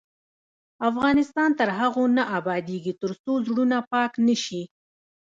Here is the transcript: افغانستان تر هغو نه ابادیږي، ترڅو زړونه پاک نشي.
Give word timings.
افغانستان 0.89 1.49
تر 1.59 1.69
هغو 1.79 2.03
نه 2.17 2.23
ابادیږي، 2.39 2.93
ترڅو 3.01 3.33
زړونه 3.47 3.77
پاک 3.91 4.11
نشي. 4.27 4.63